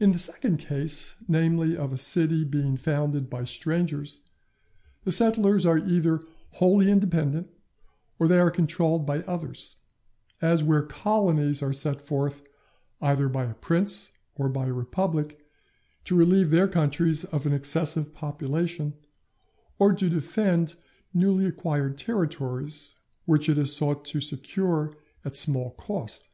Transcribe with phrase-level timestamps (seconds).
[0.00, 4.22] In the second case, namely of a city being founded by strangers,
[5.04, 7.48] the settlers are either wholly independent,
[8.18, 9.76] or they are controlled by others,
[10.42, 12.48] as where colonies are sent forth
[13.00, 15.38] either by a prince or by a republic,
[16.02, 18.94] to relieve their countries of an excessive population,
[19.78, 20.74] or to defend
[21.14, 26.28] newly acquired territories which it is sought to secure at small cost.